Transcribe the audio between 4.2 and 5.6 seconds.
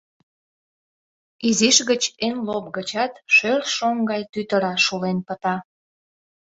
тӱтыра шулен пыта.